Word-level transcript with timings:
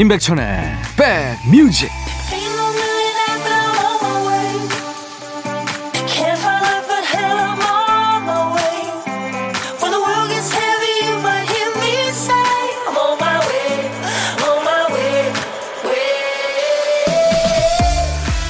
임백천의 0.00 0.76
백뮤직 0.96 1.90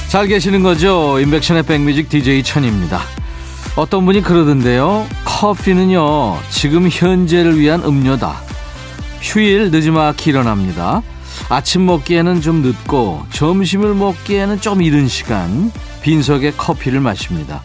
잘 0.07 0.27
계시는 0.27 0.63
거죠? 0.63 1.19
임백천의 1.19 1.63
백뮤직 1.63 2.07
DJ 2.07 2.43
천입니다. 2.43 3.01
어떤 3.75 4.05
분이 4.05 4.21
그러던데요. 4.21 5.05
커피는요, 5.25 6.39
지금 6.49 6.87
현재를 6.89 7.59
위한 7.59 7.83
음료다. 7.83 8.39
휴일 9.21 9.69
늦지막히 9.69 10.29
일어납니다. 10.29 11.01
아침 11.49 11.85
먹기에는 11.85 12.41
좀 12.41 12.61
늦고 12.61 13.25
점심을 13.31 13.93
먹기에는 13.93 14.61
좀 14.61 14.81
이른 14.81 15.07
시간 15.07 15.71
빈속에 16.01 16.51
커피를 16.51 16.99
마십니다. 16.99 17.61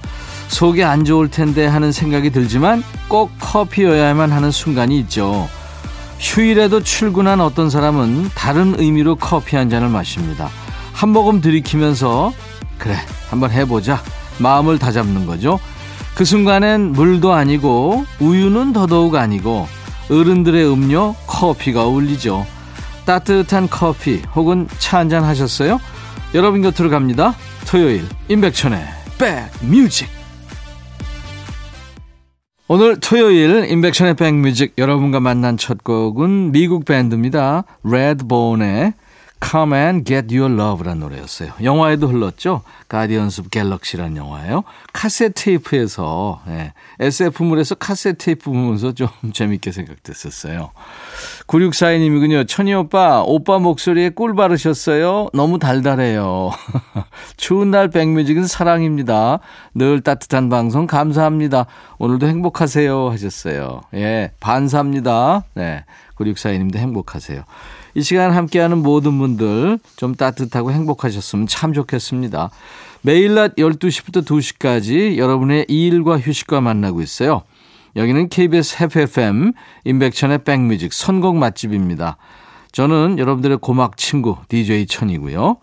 속이 0.49 0.85
안 0.85 1.05
좋을 1.05 1.29
텐데 1.29 1.67
하는 1.67 1.93
생각이 1.93 2.31
들지만 2.31 2.83
꼭 3.09 3.31
커피여야만 3.41 4.33
하는 4.33 4.51
순간이 4.51 4.99
있죠. 5.01 5.49
휴일에도 6.19 6.83
출근한 6.83 7.41
어떤 7.41 7.69
사람은 7.69 8.31
다른 8.35 8.75
의미로 8.79 9.17
커피 9.17 9.57
한 9.57 9.69
잔을 9.69 9.89
마십니다. 9.89 10.49
한 10.93 11.11
모금 11.11 11.41
들이키면서 11.41 12.33
그래 12.79 12.97
한번 13.29 13.51
해보자 13.51 14.03
마음을 14.39 14.79
다잡는 14.79 15.27
거죠. 15.27 15.59
그 16.15 16.25
순간엔 16.25 16.93
물도 16.93 17.33
아니고 17.33 18.07
우유는 18.21 18.73
더더욱 18.73 19.17
아니고 19.17 19.69
어른들의 20.11 20.73
음료 20.73 21.15
커피가 21.27 21.85
어울리죠. 21.85 22.47
따뜻한 23.07 23.69
커피 23.71 24.21
혹은 24.35 24.69
차 24.79 24.99
한잔 24.99 25.25
하셨어요? 25.25 25.81
여러분 26.35 26.61
곁으로 26.61 26.91
갑니다. 26.91 27.35
토요일 27.67 28.05
임백천의 28.29 28.85
백뮤직 29.19 30.09
오늘 32.69 32.99
토요일 32.99 33.71
임백천의 33.71 34.15
백뮤직 34.15 34.75
여러분과 34.77 35.21
만난 35.21 35.57
첫 35.57 35.85
곡은 35.85 36.51
미국 36.51 36.85
밴드입니다. 36.85 37.63
레드본의 37.85 38.93
Come 39.43 39.77
and 39.77 40.05
Get 40.05 40.37
Your 40.37 40.53
Love라는 40.53 41.01
노래였어요. 41.01 41.53
영화에도 41.63 42.09
흘렀죠. 42.09 42.63
가디언스 42.89 43.49
갤럭시라는 43.51 44.17
영화예요. 44.17 44.65
카세트 44.93 45.45
테이프에서 45.45 46.41
예, 46.49 46.73
SF물에서 47.01 47.75
카세트 47.75 48.25
테이프 48.25 48.51
보면서 48.51 48.93
좀 48.93 49.09
재밌게 49.33 49.73
생각됐었어요. 49.73 50.71
9642님이군요. 51.47 52.49
천희 52.49 52.75
오빠, 52.75 53.23
오빠 53.23 53.59
목소리에 53.59 54.11
꿀 54.11 54.35
바르셨어요? 54.35 55.29
너무 55.35 55.59
달달해요. 55.59 56.51
추운 57.37 57.71
날 57.71 57.89
백뮤직은 57.89 58.47
사랑입니다. 58.47 59.41
늘 59.75 60.01
따뜻한 60.01 60.49
방송 60.49 60.87
감사합니다. 60.87 61.67
오늘도 61.99 62.27
행복하세요 62.27 63.11
하셨어요. 63.11 63.83
예, 63.95 64.33
반사입니다. 64.41 65.45
네. 65.55 65.85
9642님도 66.17 66.77
행복하세요. 66.77 67.45
이 67.97 68.03
시간 68.03 68.31
함께하는 68.31 68.83
모든 68.83 69.19
분들 69.19 69.79
좀 69.97 70.15
따뜻하고 70.15 70.71
행복하셨으면 70.71 71.47
참 71.47 71.73
좋겠습니다. 71.73 72.51
매일 73.01 73.35
낮 73.35 73.57
12시부터 73.57 74.23
2시까지 74.23 75.17
여러분의 75.17 75.65
일과 75.69 76.19
휴식과 76.19 76.61
만나고 76.61 77.01
있어요. 77.01 77.41
여기는 77.97 78.29
KBS 78.29 78.85
FFM 78.85 79.55
인백천의 79.85 80.45
백뮤직 80.45 80.93
선곡 80.93 81.37
맛집입니다. 81.39 82.19
저는 82.71 83.19
여러분들의 83.19 83.57
고막 83.63 83.97
친구 83.97 84.37
DJ 84.49 84.89
천이고요. 84.89 85.57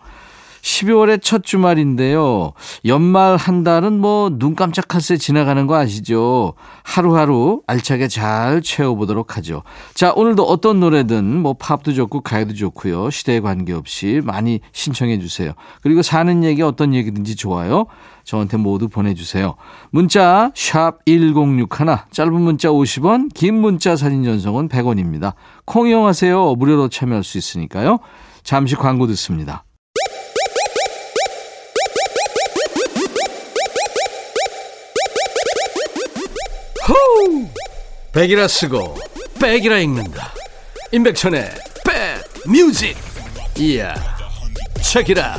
12월의 0.64 1.20
첫 1.22 1.44
주말인데요. 1.44 2.52
연말 2.86 3.36
한 3.36 3.64
달은 3.64 4.00
뭐 4.00 4.30
눈 4.30 4.54
깜짝할 4.56 5.00
새 5.02 5.18
지나가는 5.18 5.66
거 5.66 5.76
아시죠? 5.76 6.54
하루하루 6.82 7.62
알차게 7.66 8.08
잘 8.08 8.62
채워보도록 8.62 9.36
하죠. 9.36 9.62
자, 9.92 10.12
오늘도 10.16 10.42
어떤 10.44 10.80
노래든 10.80 11.40
뭐 11.40 11.52
팝도 11.54 11.92
좋고 11.92 12.22
가요도 12.22 12.54
좋고요. 12.54 13.10
시대에 13.10 13.40
관계없이 13.40 14.22
많이 14.24 14.60
신청해 14.72 15.18
주세요. 15.20 15.52
그리고 15.82 16.00
사는 16.00 16.42
얘기 16.42 16.62
어떤 16.62 16.94
얘기든지 16.94 17.36
좋아요. 17.36 17.84
저한테 18.24 18.56
모두 18.56 18.88
보내주세요. 18.88 19.56
문자 19.90 20.50
1061, 20.54 21.68
짧은 22.10 22.32
문자 22.32 22.70
50원, 22.70 23.32
긴 23.34 23.60
문자 23.60 23.96
사진 23.96 24.24
전송은 24.24 24.70
100원입니다. 24.70 25.34
콩 25.66 25.88
이용하세요. 25.88 26.54
무료로 26.54 26.88
참여할 26.88 27.22
수 27.22 27.36
있으니까요. 27.36 27.98
잠시 28.42 28.74
광고 28.76 29.06
듣습니다. 29.08 29.63
백이라 38.14 38.46
쓰고 38.46 38.94
백이라 39.40 39.78
읽는다. 39.78 40.32
임백천의 40.92 41.50
백 41.84 42.48
뮤직. 42.48 42.96
이야. 43.58 43.92
체키라. 44.80 45.34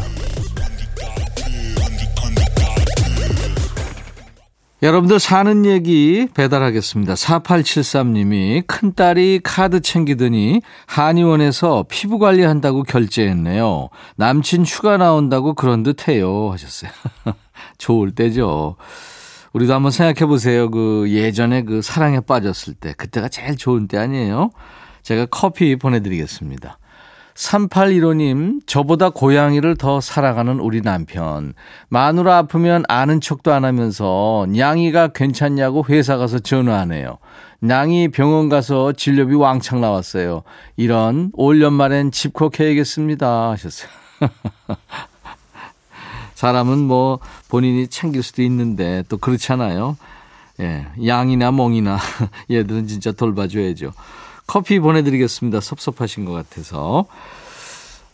여러분들 4.83 5.19
사는 5.19 5.65
얘기 5.65 6.27
배달하겠습니다. 6.33 7.13
4873님이 7.13 8.67
큰딸이 8.67 9.39
카드 9.41 9.79
챙기더니 9.79 10.61
한의원에서 10.85 11.85
피부 11.87 12.19
관리한다고 12.19 12.83
결제했네요. 12.83 13.87
남친 14.17 14.65
휴가 14.65 14.97
나온다고 14.97 15.53
그런 15.53 15.81
듯 15.81 16.09
해요. 16.09 16.49
하셨어요. 16.51 16.91
좋을 17.79 18.11
때죠. 18.11 18.75
우리도 19.55 19.73
한번 19.73 19.89
생각해 19.89 20.27
보세요. 20.27 20.69
그 20.69 21.05
예전에 21.07 21.63
그 21.63 21.81
사랑에 21.81 22.19
빠졌을 22.19 22.73
때. 22.73 22.91
그때가 22.91 23.29
제일 23.29 23.55
좋은 23.55 23.87
때 23.87 23.97
아니에요? 23.97 24.51
제가 25.01 25.27
커피 25.27 25.77
보내드리겠습니다. 25.77 26.77
3815님, 27.35 28.67
저보다 28.67 29.11
고양이를 29.11 29.77
더 29.77 30.01
사랑하는 30.01 30.59
우리 30.59 30.81
남편. 30.81 31.53
마누라 31.87 32.37
아프면 32.37 32.83
아는 32.89 33.21
척도 33.21 33.53
안 33.53 33.63
하면서 33.63 34.45
냥이가 34.49 35.09
괜찮냐고 35.09 35.85
회사 35.87 36.17
가서 36.17 36.39
전화하네요. 36.39 37.17
냥이 37.61 38.09
병원 38.09 38.49
가서 38.49 38.91
진료비 38.91 39.35
왕창 39.35 39.79
나왔어요. 39.79 40.43
이런 40.75 41.31
올 41.33 41.61
연말엔 41.61 42.11
집콕해야겠습니다. 42.11 43.51
하셨어요. 43.51 43.89
사람은 46.35 46.77
뭐 46.79 47.19
본인이 47.49 47.87
챙길 47.87 48.21
수도 48.23 48.43
있는데 48.43 49.03
또 49.09 49.17
그렇잖아요. 49.17 49.97
예, 50.61 50.85
양이나 51.05 51.51
멍이나 51.51 51.97
얘들은 52.51 52.87
진짜 52.87 53.11
돌봐줘야죠. 53.11 53.91
커피 54.47 54.79
보내드리겠습니다. 54.79 55.59
섭섭하신 55.59 56.25
것 56.25 56.31
같아서. 56.33 57.05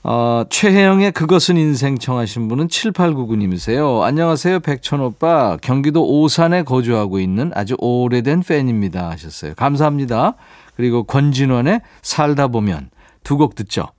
어, 0.03 0.43
최혜영의 0.49 1.11
그것은 1.11 1.57
인생 1.57 1.99
청하신 1.99 2.47
분은 2.47 2.69
7899님이세요. 2.69 4.01
안녕하세요. 4.01 4.61
백천오빠. 4.61 5.57
경기도 5.61 6.03
오산에 6.07 6.63
거주하고 6.63 7.19
있는 7.19 7.51
아주 7.53 7.75
오래된 7.77 8.41
팬입니다. 8.41 9.11
하셨어요. 9.11 9.53
감사합니다. 9.55 10.35
그리고 10.75 11.03
권진원의 11.03 11.81
살다 12.01 12.47
보면 12.47 12.89
두 13.23 13.37
곡 13.37 13.53
듣죠. 13.53 13.89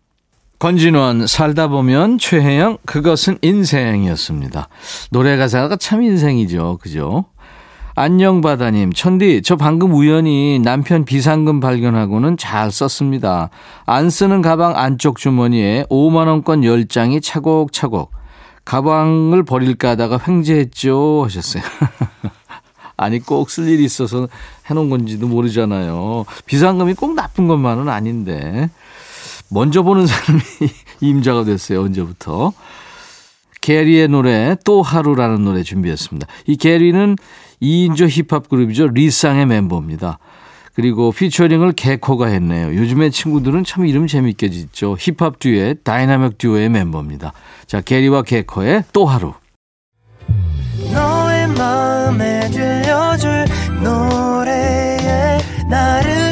권진원 0.63 1.27
살다 1.27 1.67
보면 1.67 2.19
최혜영 2.19 2.79
그것은 2.87 3.37
인생이었습니다. 3.43 4.69
노래 5.11 5.37
가사가 5.37 5.75
참 5.75 6.05
인생이죠. 6.05 6.79
그죠? 6.81 7.25
안녕바다님, 7.97 8.93
천디, 8.93 9.43
저 9.43 9.57
방금 9.57 9.93
우연히 9.93 10.61
남편 10.61 11.05
비상금 11.05 11.59
발견하고는 11.59 12.37
잘 12.37 12.71
썼습니다. 12.71 13.51
안 13.87 14.09
쓰는 14.09 14.41
가방 14.41 14.77
안쪽 14.77 15.19
주머니에 15.19 15.87
5만원권 15.91 16.63
10장이 16.63 17.21
차곡차곡. 17.21 18.13
가방을 18.65 19.43
버릴까 19.43 19.91
하다가 19.91 20.21
횡재했죠. 20.29 21.23
하셨어요. 21.25 21.65
아니, 22.97 23.19
꼭 23.19 23.51
쓸 23.51 23.69
일이 23.69 23.83
있어서 23.83 24.29
해놓은 24.71 24.91
건지도 24.91 25.27
모르잖아요. 25.27 26.25
비상금이 26.47 26.95
꼭 26.95 27.15
나쁜 27.15 27.49
것만은 27.49 27.89
아닌데. 27.89 28.71
먼저 29.53 29.83
보는 29.83 30.07
사람이 30.07 30.41
임자가 31.01 31.45
됐어요. 31.45 31.83
언제부터. 31.83 32.53
게리의 33.61 34.09
노래 34.09 34.57
또 34.65 34.83
하루라는 34.83 35.45
노래 35.45 35.63
준비했습니다. 35.63 36.27
이 36.47 36.57
게리는 36.57 37.17
2인조 37.61 38.09
힙합 38.09 38.49
그룹이죠. 38.49 38.89
리쌍의 38.89 39.47
멤버입니다. 39.47 40.19
그리고 40.75 41.13
피처링을 41.13 41.73
개코가 41.73 42.27
했네요. 42.27 42.75
요즘에 42.75 43.11
친구들은 43.11 43.63
참 43.65 43.87
이름 43.87 44.07
재밌게 44.07 44.51
짓죠. 44.51 44.97
힙합 44.99 45.39
듀오의 45.39 45.77
다이나믹 45.85 46.39
듀오의 46.39 46.71
멤버입니다. 46.71 47.33
자, 47.67 47.81
게리와 47.81 48.23
개코의 48.23 48.85
또 48.93 49.07
하루. 49.07 49.35
너의 50.93 51.49
마음에 51.49 52.49
들려줄 52.51 53.45
노래에 53.83 55.39
나를 55.69 56.32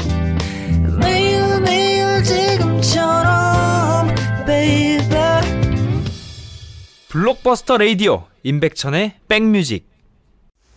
블록버스터 7.09 7.77
레이디오 7.77 8.23
임백천의 8.43 9.15
백뮤직 9.27 9.91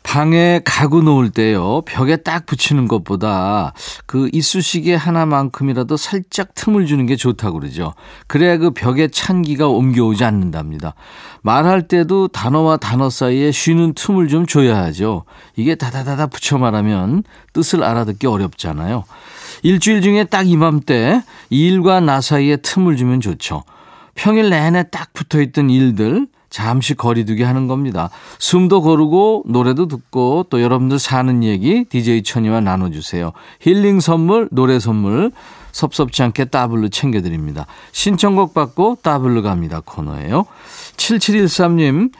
방에 0.02 0.60
가구 0.64 1.02
놓을 1.02 1.30
때요, 1.30 1.82
벽에 1.86 2.16
딱 2.16 2.46
붙이는 2.46 2.86
것보다 2.86 3.72
그 4.06 4.28
이쑤시개 4.32 4.94
하나만큼이라도 4.94 5.96
살짝 5.96 6.54
틈을 6.54 6.86
주는 6.86 7.06
게 7.06 7.16
좋다고 7.16 7.58
그러죠. 7.58 7.94
그래야 8.28 8.56
그 8.58 8.70
벽에 8.70 9.08
찬기가 9.08 9.66
옮겨오지 9.66 10.22
않는답니다. 10.24 10.94
말할 11.42 11.88
때도 11.88 12.28
단어와 12.28 12.76
단어 12.76 13.10
사이에 13.10 13.50
쉬는 13.50 13.94
틈을 13.94 14.28
좀 14.28 14.46
줘야 14.46 14.76
하죠. 14.84 15.24
이게 15.56 15.74
다다다다 15.74 16.28
붙여 16.28 16.58
말하면 16.58 17.24
뜻을 17.52 17.82
알아듣기 17.82 18.28
어렵잖아요. 18.28 19.04
일주일 19.64 20.02
중에 20.02 20.24
딱 20.24 20.46
이맘때 20.46 21.22
일과 21.48 21.98
나 21.98 22.20
사이에 22.20 22.56
틈을 22.58 22.96
주면 22.96 23.20
좋죠. 23.20 23.64
평일 24.14 24.50
내내 24.50 24.90
딱 24.90 25.12
붙어 25.14 25.40
있던 25.40 25.70
일들 25.70 26.28
잠시 26.50 26.94
거리두기 26.94 27.42
하는 27.42 27.66
겁니다. 27.66 28.10
숨도 28.38 28.82
고르고 28.82 29.44
노래도 29.46 29.88
듣고 29.88 30.46
또 30.50 30.62
여러분들 30.62 30.98
사는 30.98 31.42
얘기 31.42 31.84
DJ 31.84 32.22
천이와 32.22 32.60
나눠주세요. 32.60 33.32
힐링 33.60 34.00
선물, 34.00 34.48
노래 34.52 34.78
선물 34.78 35.32
섭섭지 35.72 36.22
않게 36.22 36.44
따블로 36.44 36.90
챙겨드립니다. 36.90 37.66
신청곡 37.92 38.52
받고 38.52 38.98
따블로 39.02 39.42
갑니다 39.42 39.80
코너예요. 39.84 40.44
7713님 40.96 42.12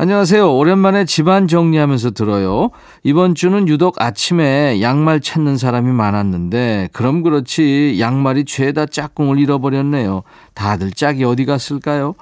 안녕하세요. 0.00 0.56
오랜만에 0.56 1.04
집안 1.06 1.48
정리하면서 1.48 2.12
들어요. 2.12 2.70
이번 3.02 3.34
주는 3.34 3.66
유독 3.66 4.00
아침에 4.00 4.80
양말 4.80 5.20
찾는 5.20 5.56
사람이 5.56 5.90
많았는데 5.90 6.90
그럼 6.92 7.24
그렇지 7.24 7.96
양말이 7.98 8.44
죄다 8.44 8.86
짝꿍을 8.86 9.40
잃어버렸네요. 9.40 10.22
다들 10.54 10.92
짝이 10.92 11.24
어디 11.24 11.44
갔을까요? 11.44 12.14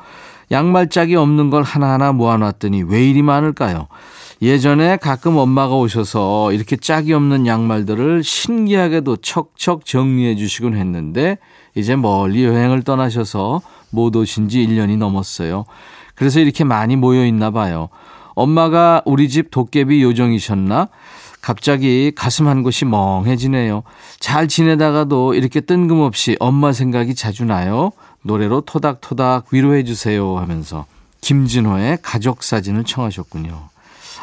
양말 0.51 0.89
짝이 0.89 1.17
없는 1.17 1.51
걸 1.51 1.65
하나하나 1.65 2.13
모아놨더니 2.13 2.85
왜 2.85 3.05
이리 3.07 3.21
많을까요? 3.21 3.89
예전에 4.41 4.97
가끔 4.97 5.37
엄마가 5.37 5.77
오셔서 5.77 6.53
이렇게 6.53 6.77
짝이 6.77 7.13
없는 7.13 7.47
양말들을 7.47 8.25
신기하게도 8.25 9.17
척척 9.17 9.85
정리해 9.85 10.35
주시곤 10.37 10.79
했는데 10.79 11.37
이제 11.75 11.95
멀리 11.95 12.47
여행을 12.47 12.85
떠나셔서 12.85 13.61
못 13.91 14.17
오신 14.17 14.49
지 14.49 14.67
1년이 14.67 14.97
넘었어요. 14.97 15.67
그래서 16.17 16.41
이렇게 16.41 16.65
많이 16.65 16.97
모여 16.97 17.25
있나 17.25 17.51
봐요. 17.53 17.89
엄마가 18.35 19.03
우리 19.05 19.29
집 19.29 19.51
도깨비 19.51 20.03
요정이셨나? 20.03 20.89
갑자기 21.41 22.11
가슴 22.15 22.49
한 22.49 22.65
곳이 22.65 22.85
멍해지네요. 22.85 23.85
잘 24.19 24.49
지내다가도 24.49 25.35
이렇게 25.35 25.61
뜬금없이 25.61 26.37
엄마 26.41 26.73
생각이 26.73 27.15
자주 27.15 27.45
나요. 27.45 27.93
노래로 28.23 28.63
토닥토닥 28.63 29.47
위로해 29.53 29.85
주세요 29.85 30.39
하면서 30.39 30.87
김진호의 31.21 31.99
가족 32.03 32.43
사진을 32.43 32.83
청하셨군요. 32.85 33.69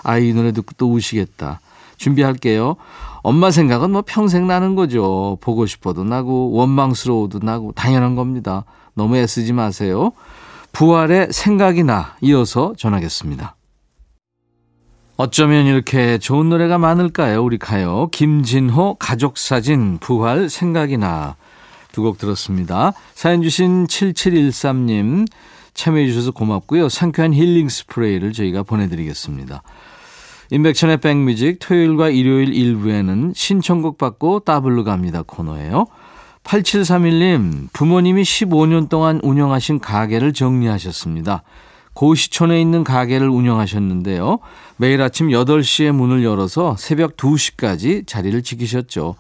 아, 0.04 0.18
이 0.18 0.34
노래 0.34 0.52
듣고 0.52 0.74
또 0.78 0.92
우시겠다. 0.92 1.62
준비할게요. 1.98 2.76
엄마 3.22 3.52
생각은 3.52 3.92
뭐 3.92 4.04
평생 4.06 4.46
나는 4.46 4.76
거죠. 4.76 5.38
보고 5.40 5.66
싶어도 5.66 6.04
나고 6.04 6.52
원망스러워도 6.52 7.40
나고 7.42 7.72
당연한 7.72 8.16
겁니다. 8.16 8.66
너무 8.96 9.16
애쓰지 9.16 9.54
마세요. 9.54 10.12
부활의 10.74 11.28
생각이 11.32 11.84
나 11.84 12.16
이어서 12.22 12.74
전하겠습니다. 12.78 13.56
어쩌면 15.16 15.68
이렇게 15.68 16.18
좋은 16.18 16.50
노래가 16.50 16.80
많을까요? 16.80 17.44
우리 17.44 17.60
가요. 17.60 18.10
김진호 18.12 18.96
가족사진 18.98 20.00
부활 20.00 20.50
생각이 20.50 20.98
나. 20.98 21.36
두 21.92 22.02
곡 22.02 22.18
들었습니다. 22.18 22.94
사연 23.14 23.44
주신 23.44 23.86
7713님 23.86 25.28
참여해 25.76 26.08
주셔서 26.08 26.32
고맙고요. 26.32 26.90
상쾌한 26.90 27.36
힐링 27.36 27.70
스프레이를 27.70 28.34
저희가 28.34 28.64
보내드리겠습니다. 28.64 29.62
인백천의 30.50 30.98
백뮤직 30.98 31.60
토요일과 31.60 32.10
일요일 32.10 32.52
일부에는 32.56 33.34
신청곡 33.36 34.00
받고 34.00 34.40
따블로 34.40 34.84
갑니다 34.84 35.22
코너예요. 35.22 35.86
8731님 36.44 37.72
부모님이 37.74 38.24
15년 38.24 38.90
동안 38.90 39.20
운영하신 39.24 39.80
가게를 39.80 40.34
정리하셨습니다. 40.34 41.44
고시촌에 41.94 42.60
있는 42.60 42.84
가게를 42.84 43.30
운영하셨는데요. 43.30 44.40
매일 44.78 45.02
아침 45.02 45.30
8시에 45.30 45.92
문을 45.92 46.24
열어서 46.24 46.76
새벽 46.78 47.16
2시까지 47.18 48.08
자리를 48.08 48.42
지키셨죠. 48.42 49.16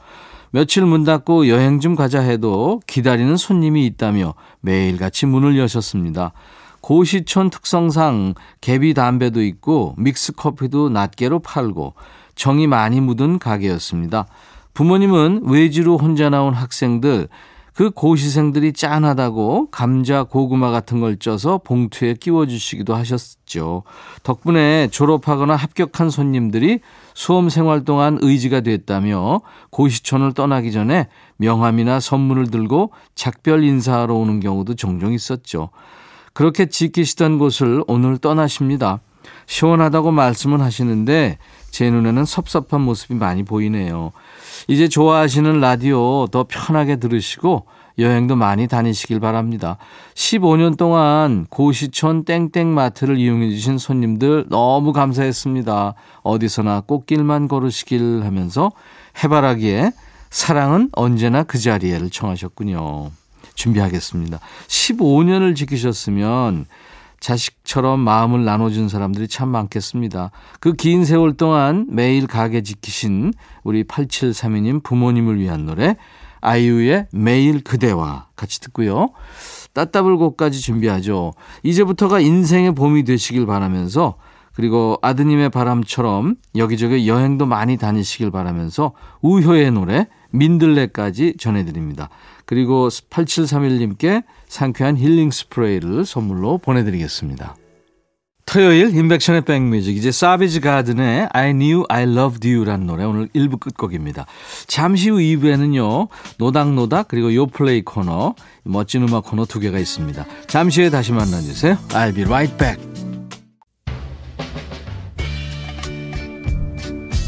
며칠 0.51 0.83
문 0.85 1.03
닫고 1.03 1.47
여행 1.47 1.79
좀 1.79 1.95
가자 1.95 2.21
해도 2.21 2.81
기다리는 2.85 3.37
손님이 3.37 3.85
있다며 3.87 4.33
매일같이 4.61 5.25
문을 5.25 5.57
여셨습니다. 5.57 6.31
고시촌 6.81 7.49
특성상 7.49 8.35
개비 8.59 8.93
담배도 8.93 9.41
있고 9.43 9.95
믹스 9.97 10.33
커피도 10.33 10.89
낱개로 10.89 11.39
팔고 11.39 11.93
정이 12.35 12.67
많이 12.67 12.99
묻은 12.99 13.39
가게였습니다. 13.39 14.27
부모님은 14.73 15.43
외지로 15.45 15.97
혼자 15.97 16.29
나온 16.29 16.53
학생들 16.53 17.27
그 17.73 17.89
고시생들이 17.89 18.73
짠하다고 18.73 19.69
감자, 19.71 20.23
고구마 20.23 20.69
같은 20.69 20.99
걸 20.99 21.17
쪄서 21.17 21.59
봉투에 21.63 22.13
끼워주시기도 22.13 22.93
하셨죠. 22.93 23.81
덕분에 24.21 24.89
졸업하거나 24.91 25.55
합격한 25.55 26.11
손님들이 26.11 26.81
수험 27.15 27.49
생활 27.49 27.83
동안 27.83 28.19
의지가 28.21 28.61
됐다며 28.61 29.41
고시촌을 29.71 30.33
떠나기 30.33 30.71
전에 30.71 31.07
명함이나 31.37 31.99
선물을 31.99 32.51
들고 32.51 32.91
작별 33.15 33.63
인사하러 33.63 34.13
오는 34.13 34.39
경우도 34.39 34.75
종종 34.75 35.11
있었죠. 35.11 35.69
그렇게 36.33 36.67
지키시던 36.67 37.39
곳을 37.39 37.83
오늘 37.87 38.19
떠나십니다. 38.19 38.99
시원하다고 39.47 40.11
말씀은 40.11 40.61
하시는데 40.61 41.39
제 41.71 41.89
눈에는 41.89 42.25
섭섭한 42.25 42.81
모습이 42.81 43.15
많이 43.15 43.43
보이네요. 43.43 44.11
이제 44.67 44.87
좋아하시는 44.87 45.59
라디오 45.59 46.27
더 46.27 46.45
편하게 46.47 46.97
들으시고 46.97 47.65
여행도 47.99 48.35
많이 48.35 48.67
다니시길 48.67 49.19
바랍니다. 49.19 49.77
15년 50.15 50.77
동안 50.77 51.45
고시촌 51.49 52.25
땡땡마트를 52.25 53.17
이용해 53.17 53.51
주신 53.51 53.77
손님들 53.77 54.45
너무 54.49 54.93
감사했습니다. 54.93 55.93
어디서나 56.23 56.81
꽃길만 56.81 57.47
걸으시길 57.47 58.23
하면서 58.23 58.71
해바라기에 59.23 59.91
사랑은 60.29 60.89
언제나 60.93 61.43
그 61.43 61.59
자리에를 61.59 62.09
청하셨군요. 62.09 63.11
준비하겠습니다. 63.53 64.39
15년을 64.67 65.55
지키셨으면 65.55 66.65
자식처럼 67.23 68.01
마음을 68.01 68.43
나눠준 68.43 68.89
사람들이 68.89 69.29
참 69.29 69.47
많겠습니다. 69.47 70.31
그 70.59 70.73
긴 70.73 71.05
세월 71.05 71.33
동안 71.37 71.87
매일 71.89 72.27
가게 72.27 72.61
지키신 72.61 73.33
우리 73.63 73.85
8732님 73.85 74.83
부모님을 74.83 75.39
위한 75.39 75.65
노래 75.65 75.95
아이유의 76.41 77.07
매일 77.13 77.63
그대와 77.63 78.27
같이 78.35 78.59
듣고요. 78.59 79.07
따따블 79.71 80.17
곡까지 80.17 80.59
준비하죠. 80.59 81.33
이제부터가 81.63 82.19
인생의 82.19 82.75
봄이 82.75 83.05
되시길 83.05 83.45
바라면서 83.45 84.15
그리고 84.53 84.97
아드님의 85.01 85.49
바람처럼 85.49 86.35
여기저기 86.57 87.07
여행도 87.07 87.45
많이 87.45 87.77
다니시길 87.77 88.31
바라면서 88.31 88.91
우효의 89.21 89.71
노래 89.71 90.07
민들레까지 90.31 91.35
전해드립니다. 91.39 92.09
그리고 92.45 92.89
8731님께 92.89 94.23
상쾌한 94.47 94.97
힐링 94.97 95.31
스프레이를 95.31 96.05
선물로 96.05 96.57
보내드리겠습니다. 96.59 97.55
토요일 98.45 98.95
인백션의 98.95 99.41
백뮤직 99.45 99.95
이제 99.95 100.11
사비지 100.11 100.59
가든의 100.59 101.29
I 101.31 101.53
Knew 101.53 101.85
I 101.89 102.03
Loved 102.03 102.47
You라는 102.47 102.85
노래 102.85 103.03
오늘 103.05 103.27
1부 103.29 103.59
끝곡입니다. 103.59 104.25
잠시 104.67 105.09
후 105.09 105.17
2부에는요. 105.17 106.09
노닥노닥 106.37 107.07
그리고 107.07 107.33
요플레이 107.33 107.83
코너 107.83 108.35
멋진 108.63 109.03
음악 109.03 109.25
코너 109.25 109.45
두 109.45 109.59
개가 109.59 109.79
있습니다. 109.79 110.25
잠시 110.47 110.81
후에 110.81 110.89
다시 110.89 111.13
만나주세요. 111.13 111.77
I'll 111.89 112.13
be 112.13 112.25
right 112.25 112.55
back. 112.57 112.83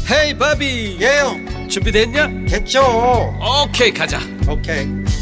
헤이 0.08 0.38
바비 0.38 0.98
예영 1.00 1.68
준비됐냐? 1.68 2.28
됐죠 2.48 2.80
오케이 3.64 3.92
가자 3.92 4.20
오케이 4.48 4.86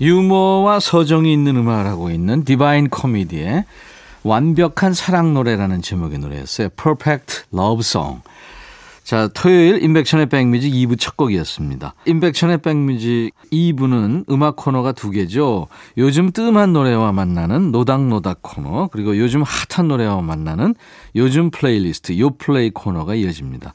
유머와 0.00 0.80
서정이 0.80 1.32
있는 1.32 1.56
음악을 1.56 1.86
하고 1.86 2.10
있는 2.10 2.44
디바인 2.44 2.88
코미디의 2.88 3.64
완벽한 4.22 4.92
사랑 4.92 5.34
노래라는 5.34 5.82
제목의 5.82 6.18
노래였어요. 6.18 6.68
Perfect 6.70 7.44
Love 7.54 7.80
Song. 7.80 8.20
자, 9.06 9.28
토요일 9.32 9.84
인백션의 9.84 10.26
백뮤직 10.26 10.72
2부 10.72 10.98
첫 10.98 11.16
곡이었습니다. 11.16 11.94
인백션의 12.06 12.58
백뮤직 12.58 13.30
2부는 13.52 14.28
음악 14.28 14.56
코너가 14.56 14.90
두 14.90 15.12
개죠. 15.12 15.68
요즘 15.96 16.32
뜸한 16.32 16.72
노래와 16.72 17.12
만나는 17.12 17.70
노닥노닥 17.70 18.40
코너, 18.42 18.88
그리고 18.90 19.16
요즘 19.16 19.44
핫한 19.44 19.86
노래와 19.86 20.22
만나는 20.22 20.74
요즘 21.14 21.52
플레이리스트 21.52 22.18
요플레이 22.18 22.70
코너가 22.70 23.14
이어집니다. 23.14 23.74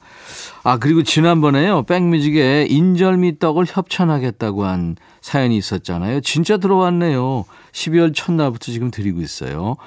아, 0.63 0.77
그리고 0.77 1.01
지난번에요. 1.01 1.83
백뮤직에 1.83 2.67
인절미 2.69 3.39
떡을 3.39 3.67
협찬하겠다고 3.69 4.65
한 4.65 4.97
사연이 5.21 5.55
있었잖아요. 5.55 6.19
진짜 6.19 6.57
들어왔네요. 6.57 7.45
12월 7.71 8.13
첫날부터 8.13 8.73
지금 8.73 8.91
드리고 8.91 9.21
있어요. 9.21 9.77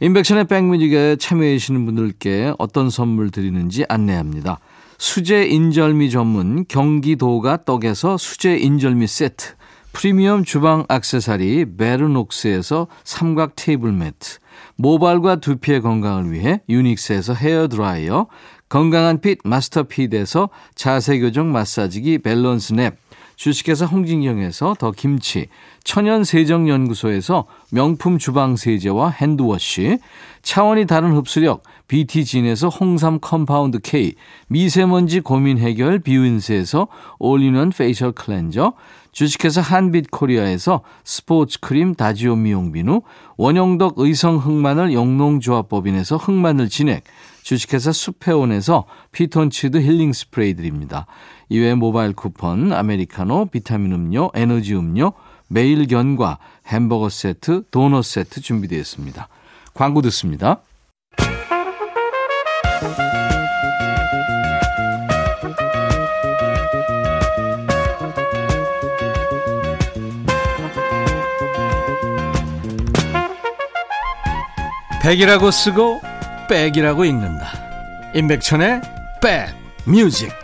임백천의 0.00 0.48
백뮤직에 0.48 1.14
참여해 1.20 1.58
주시는 1.58 1.86
분들께 1.86 2.54
어떤 2.58 2.90
선물 2.90 3.30
드리는지 3.30 3.84
안내합니다. 3.88 4.58
수제 5.00 5.46
인절미 5.46 6.10
전문 6.10 6.66
경기도가 6.68 7.64
떡에서 7.64 8.18
수제 8.18 8.58
인절미 8.58 9.06
세트, 9.06 9.54
프리미엄 9.94 10.44
주방 10.44 10.84
악세사리 10.88 11.78
베르녹스에서 11.78 12.86
삼각 13.04 13.56
테이블 13.56 13.92
매트, 13.92 14.40
모발과 14.76 15.36
두피의 15.36 15.80
건강을 15.80 16.30
위해 16.30 16.60
유닉스에서 16.68 17.32
헤어 17.32 17.66
드라이어, 17.68 18.26
건강한 18.68 19.22
핏 19.22 19.38
마스터 19.42 19.84
핏에서 19.84 20.50
자세교정 20.74 21.50
마사지기 21.50 22.18
밸런스 22.18 22.74
냅, 22.74 22.98
주식회사 23.36 23.86
홍진경에서 23.86 24.76
더 24.78 24.92
김치, 24.92 25.48
천연세정연구소에서 25.84 27.46
명품 27.70 28.18
주방세제와 28.18 29.08
핸드워시, 29.12 29.96
차원이 30.42 30.86
다른 30.86 31.12
흡수력 31.12 31.62
BT진에서 31.88 32.68
홍삼 32.68 33.18
compound 33.20 33.80
K, 33.80 34.14
미세먼지 34.48 35.20
고민 35.20 35.58
해결 35.58 35.98
비윈스에서 35.98 36.88
올리는 37.18 37.70
facial 37.70 38.12
cleanser, 38.12 38.74
주식회사 39.12 39.60
한빛코리아에서 39.60 40.82
스포츠 41.04 41.58
크림 41.60 41.94
다지오 41.94 42.36
미용 42.36 42.72
비누, 42.72 43.02
원형덕 43.36 43.94
의성 43.98 44.36
흑마늘 44.36 44.92
영농조합법인에서 44.92 46.16
흑마늘 46.16 46.68
진액, 46.68 47.04
주식회사 47.42 47.92
수페온에서 47.92 48.84
피톤치드 49.12 49.78
힐링 49.78 50.12
스프레이 50.12 50.54
드립니다. 50.54 51.06
이외에 51.48 51.74
모바일 51.74 52.12
쿠폰, 52.12 52.72
아메리카노, 52.72 53.46
비타민 53.46 53.92
음료, 53.92 54.30
에너지 54.34 54.74
음료, 54.74 55.12
매일 55.48 55.88
견과, 55.88 56.38
햄버거 56.68 57.08
세트, 57.08 57.64
도넛 57.72 58.04
세트 58.04 58.40
준비되어 58.40 58.78
있습니다. 58.78 59.28
광고 59.74 60.02
듣습니다. 60.02 60.60
백이라고 75.02 75.50
쓰고 75.50 76.00
백이라고 76.48 77.04
읽는다. 77.06 77.46
임백천의 78.14 78.82
백 79.22 79.48
뮤직. 79.86 80.39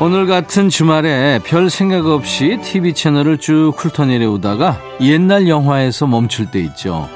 오늘 0.00 0.26
같은 0.26 0.68
주말에 0.68 1.38
별 1.44 1.70
생각 1.70 2.06
없이 2.06 2.58
TV 2.62 2.94
채널을 2.94 3.38
쭉 3.38 3.72
훑어내려오다가 3.76 4.78
옛날 5.00 5.48
영화에서 5.48 6.06
멈출 6.08 6.50
때 6.50 6.60
있죠. 6.60 7.08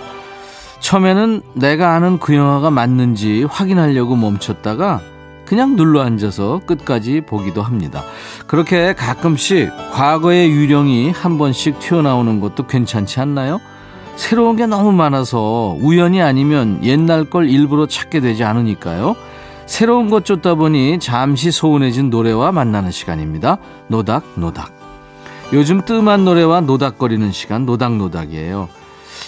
처음에는 0.78 1.42
내가 1.54 1.94
아는 1.94 2.18
그 2.20 2.36
영화가 2.36 2.70
맞는지 2.70 3.44
확인하려고 3.50 4.14
멈췄다가 4.14 5.00
그냥 5.44 5.74
눌러 5.74 6.02
앉아서 6.02 6.60
끝까지 6.66 7.22
보기도 7.22 7.62
합니다. 7.62 8.04
그렇게 8.46 8.94
가끔씩 8.94 9.70
과거의 9.92 10.50
유령이 10.50 11.10
한 11.10 11.36
번씩 11.36 11.80
튀어나오는 11.80 12.38
것도 12.40 12.68
괜찮지 12.68 13.18
않나요? 13.18 13.60
새로운 14.14 14.56
게 14.56 14.66
너무 14.66 14.92
많아서 14.92 15.76
우연이 15.80 16.22
아니면 16.22 16.80
옛날 16.84 17.24
걸 17.24 17.48
일부러 17.50 17.86
찾게 17.86 18.20
되지 18.20 18.44
않으니까요. 18.44 19.16
새로운 19.68 20.08
것 20.08 20.24
쫓다 20.24 20.54
보니 20.54 20.98
잠시 20.98 21.52
소원해진 21.52 22.08
노래와 22.08 22.52
만나는 22.52 22.90
시간입니다. 22.90 23.58
노닥 23.88 24.24
노닥. 24.34 24.72
요즘 25.52 25.82
뜸한 25.84 26.24
노래와 26.24 26.62
노닥거리는 26.62 27.30
시간 27.32 27.66
노닥 27.66 27.96
노닥이에요. 27.96 28.68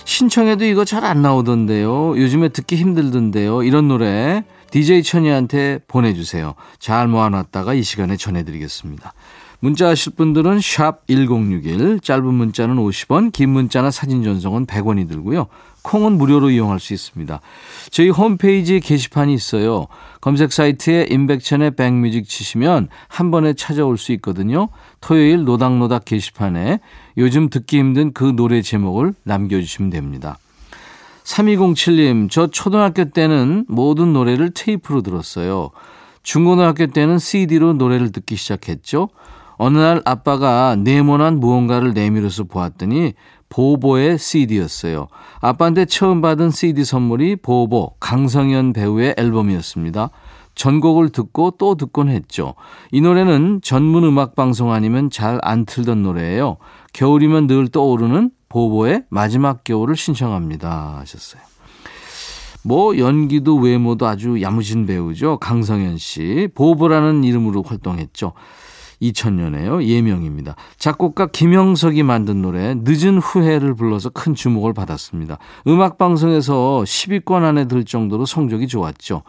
신청해도 0.06 0.64
이거 0.64 0.84
잘 0.86 1.04
안 1.04 1.20
나오던데요. 1.22 2.18
요즘에 2.18 2.48
듣기 2.48 2.76
힘들던데요. 2.76 3.62
이런 3.62 3.86
노래 3.88 4.42
DJ 4.70 5.02
천이한테 5.02 5.78
보내주세요. 5.86 6.54
잘 6.78 7.06
모아놨다가 7.06 7.74
이 7.74 7.82
시간에 7.82 8.16
전해드리겠습니다. 8.16 9.12
문자 9.60 9.88
하실 9.88 10.12
분들은 10.14 10.60
샵 10.60 11.06
1061, 11.06 12.00
짧은 12.00 12.34
문자는 12.34 12.76
50원, 12.76 13.30
긴 13.30 13.50
문자나 13.50 13.90
사진 13.90 14.24
전송은 14.24 14.66
100원이 14.66 15.06
들고요. 15.08 15.48
콩은 15.82 16.16
무료로 16.18 16.50
이용할 16.50 16.80
수 16.80 16.92
있습니다. 16.94 17.40
저희 17.90 18.08
홈페이지에 18.08 18.80
게시판이 18.80 19.32
있어요. 19.34 19.86
검색 20.20 20.52
사이트에 20.52 21.06
임백천의 21.10 21.72
백뮤직 21.72 22.28
치시면 22.28 22.88
한 23.08 23.30
번에 23.30 23.52
찾아올 23.52 23.98
수 23.98 24.12
있거든요. 24.12 24.68
토요일 25.00 25.44
노닥노닥 25.44 26.06
게시판에 26.06 26.80
요즘 27.18 27.50
듣기 27.50 27.78
힘든 27.78 28.12
그 28.12 28.24
노래 28.24 28.62
제목을 28.62 29.14
남겨주시면 29.24 29.90
됩니다. 29.90 30.38
3207님, 31.24 32.30
저 32.30 32.46
초등학교 32.48 33.10
때는 33.10 33.66
모든 33.68 34.12
노래를 34.12 34.50
테이프로 34.50 35.02
들었어요. 35.02 35.70
중고등학교 36.22 36.86
때는 36.86 37.18
CD로 37.18 37.74
노래를 37.74 38.12
듣기 38.12 38.36
시작했죠. 38.36 39.08
어느 39.62 39.76
날 39.76 40.00
아빠가 40.06 40.74
네모난 40.74 41.38
무언가를 41.38 41.92
내밀어서 41.92 42.44
보았더니 42.44 43.12
보보의 43.50 44.16
CD였어요. 44.18 45.08
아빠한테 45.40 45.84
처음 45.84 46.22
받은 46.22 46.50
CD 46.50 46.82
선물이 46.82 47.36
보보 47.36 47.92
강성현 48.00 48.72
배우의 48.72 49.16
앨범이었습니다. 49.18 50.08
전곡을 50.54 51.10
듣고 51.10 51.50
또 51.58 51.74
듣곤 51.74 52.08
했죠. 52.08 52.54
이 52.90 53.02
노래는 53.02 53.60
전문 53.62 54.04
음악 54.04 54.34
방송 54.34 54.72
아니면 54.72 55.10
잘 55.10 55.38
안 55.42 55.66
틀던 55.66 56.02
노래예요. 56.04 56.56
겨울이면 56.94 57.46
늘 57.46 57.68
떠오르는 57.68 58.30
보보의 58.48 59.04
마지막 59.10 59.62
겨울을 59.62 59.94
신청합니다 59.94 60.96
하셨어요. 61.00 61.42
뭐 62.62 62.96
연기도 62.96 63.56
외모도 63.56 64.06
아주 64.06 64.40
야무진 64.40 64.86
배우죠. 64.86 65.36
강성현 65.36 65.98
씨. 65.98 66.48
보보라는 66.54 67.24
이름으로 67.24 67.62
활동했죠. 67.62 68.32
2000년에요. 69.02 69.82
예명입니다. 69.82 70.56
작곡가 70.78 71.26
김영석이 71.26 72.02
만든 72.02 72.42
노래 72.42 72.74
늦은 72.76 73.18
후회를 73.18 73.74
불러서 73.74 74.10
큰 74.10 74.34
주목을 74.34 74.72
받았습니다. 74.72 75.38
음악 75.66 75.98
방송에서 75.98 76.82
10위권 76.84 77.42
안에 77.42 77.66
들 77.66 77.84
정도로 77.84 78.26
성적이 78.26 78.68
좋았죠. 78.68 79.22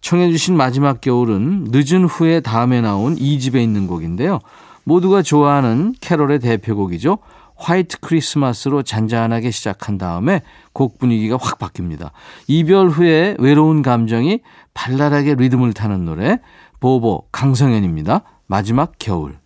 청해 0.00 0.30
주신 0.30 0.56
마지막 0.56 1.00
겨울은 1.00 1.68
늦은 1.70 2.04
후에 2.04 2.40
다음에 2.40 2.80
나온 2.80 3.16
2집에 3.16 3.62
있는 3.62 3.86
곡인데요. 3.86 4.38
모두가 4.84 5.22
좋아하는 5.22 5.94
캐롤의 6.00 6.38
대표곡이죠. 6.38 7.18
화이트 7.56 7.98
크리스마스로 8.00 8.82
잔잔하게 8.82 9.50
시작한 9.50 9.98
다음에 9.98 10.42
곡 10.72 10.98
분위기가 10.98 11.36
확 11.40 11.58
바뀝니다. 11.58 12.10
이별 12.46 12.88
후에 12.88 13.36
외로운 13.38 13.82
감정이 13.82 14.40
발랄하게 14.74 15.34
리듬을 15.34 15.72
타는 15.72 16.04
노래 16.04 16.38
보보 16.78 17.24
강성현입니다. 17.32 18.22
마지막 18.48 18.94
겨울. 18.98 19.38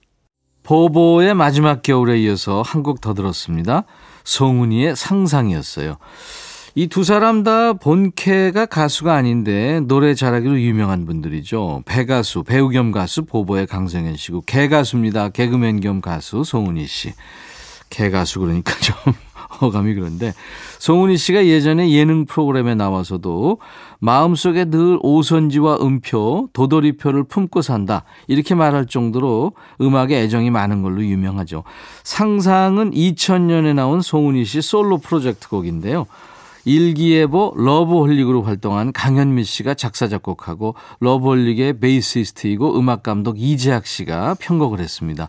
보보의 0.62 1.35
마지막 1.35 1.82
겨울에 1.82 2.21
이어서 2.21 2.62
한 2.62 2.82
곡 2.85 3.00
더 3.00 3.14
들었습니다. 3.14 3.82
송은이의 4.25 4.94
상상이었어요. 4.94 5.97
이 6.76 6.87
두 6.87 7.02
사람 7.04 7.42
다 7.42 7.73
본캐가 7.75 8.66
가수가 8.66 9.12
아닌데 9.12 9.80
노래 9.80 10.14
잘하기로 10.14 10.61
유명한 10.61 11.04
분들이죠. 11.04 11.82
배가수, 11.85 12.44
배우 12.44 12.68
겸 12.71 12.92
가수 12.92 13.25
보보의 13.25 13.66
강성현 13.66 14.16
씨고 14.16 14.42
개가수입니다. 14.47 15.30
개그맨 15.30 15.80
겸 15.80 16.00
가수 16.00 16.44
송은이 16.44 16.87
씨. 16.87 17.12
개가수 17.90 18.38
그러니까 18.40 18.73
좀 18.80 18.94
어감이 19.61 19.94
그런데 19.94 20.32
송은이 20.78 21.16
씨가 21.16 21.47
예전에 21.47 21.90
예능 21.90 22.25
프로그램에 22.25 22.75
나와서도 22.75 23.59
마음속에 24.00 24.64
늘 24.64 24.99
오선지와 25.02 25.78
음표, 25.80 26.49
도돌이표를 26.52 27.25
품고 27.25 27.62
산다 27.62 28.04
이렇게 28.26 28.54
말할 28.54 28.87
정도로 28.87 29.52
음악에 29.80 30.21
애정이 30.23 30.50
많은 30.50 30.82
걸로 30.82 31.04
유명하죠. 31.04 31.64
상상은 32.02 32.90
2000년에 32.92 33.75
나온 33.75 34.00
송은이 34.00 34.44
씨 34.44 34.62
솔로 34.62 34.99
프로젝트 34.99 35.49
곡인데요. 35.49 36.06
일기예보 36.64 37.54
러브홀릭으로 37.56 38.42
활동한 38.42 38.92
강현미 38.92 39.44
씨가 39.44 39.75
작사 39.75 40.06
작곡하고 40.09 40.75
러브홀릭의 41.00 41.80
베이시스트이고 41.80 42.78
음악 42.78 43.02
감독 43.02 43.40
이재학 43.40 43.87
씨가 43.87 44.37
편곡을 44.38 44.80
했습니다. 44.80 45.28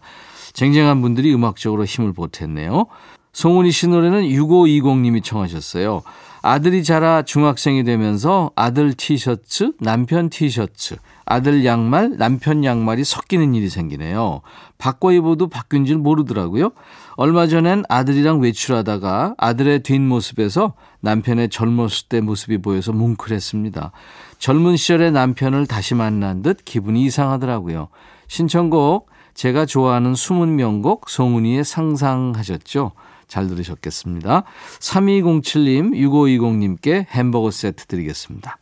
쟁쟁한 0.54 1.02
분들이 1.02 1.34
음악적으로 1.34 1.86
힘을 1.86 2.14
보탰네요. 2.14 2.86
송은이 3.34 3.72
씨 3.72 3.88
노래는 3.88 4.24
6520님이 4.24 5.24
청하셨어요. 5.24 6.04
아들이 6.46 6.84
자라 6.84 7.22
중학생이 7.22 7.84
되면서 7.84 8.52
아들 8.56 8.94
티셔츠, 8.94 9.72
남편 9.80 10.30
티셔츠, 10.30 10.98
아들 11.26 11.66
양말, 11.66 12.18
남편 12.18 12.66
양말이 12.66 13.04
섞이는 13.06 13.56
일이 13.56 13.70
생기네요. 13.70 14.42
바꿔 14.78 15.14
입어도 15.14 15.48
바뀐 15.48 15.86
줄 15.86 15.98
모르더라고요. 15.98 16.72
얼마 17.16 17.48
전엔 17.48 17.84
아들이랑 17.88 18.42
외출하다가 18.42 19.36
아들의 19.38 19.84
뒷모습에서 19.84 20.74
남편의 21.00 21.50
젊었을 21.50 22.10
때 22.10 22.20
모습이 22.20 22.58
보여서 22.58 22.92
뭉클했습니다. 22.92 23.92
젊은 24.38 24.76
시절의 24.76 25.14
남편을 25.14 25.68
다시 25.68 25.96
만난 25.96 26.42
듯 26.42 26.66
기분이 26.66 27.04
이상하더라고요. 27.06 27.88
신청곡 28.28 29.10
제가 29.34 29.66
좋아하는 29.66 30.14
숨은 30.14 30.58
명곡 30.58 31.10
송은이의 31.10 31.64
상상하셨죠? 31.64 32.92
잘 33.34 33.48
들으셨겠습니다. 33.48 34.44
3207님, 34.80 35.96
6520님께 35.96 37.08
햄버거 37.10 37.50
세트 37.50 37.88
드리겠습니다. 37.88 38.60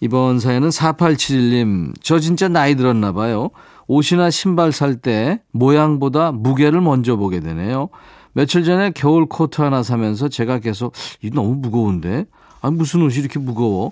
이번 0.00 0.38
사연은 0.38 0.68
4871님, 0.68 1.92
저 2.00 2.20
진짜 2.20 2.46
나이 2.46 2.76
들었나 2.76 3.10
봐요. 3.10 3.50
옷이나 3.88 4.30
신발 4.30 4.70
살 4.70 5.00
때 5.00 5.40
모양보다 5.50 6.30
무게를 6.30 6.80
먼저 6.80 7.16
보게 7.16 7.40
되네요. 7.40 7.88
며칠 8.32 8.62
전에 8.62 8.92
겨울 8.94 9.26
코트 9.26 9.60
하나 9.60 9.82
사면서 9.82 10.28
제가 10.28 10.60
계속 10.60 10.92
이 11.20 11.30
너무 11.30 11.56
무거운데? 11.56 12.26
아 12.60 12.70
무슨 12.70 13.02
옷이 13.02 13.18
이렇게 13.18 13.40
무거워? 13.40 13.90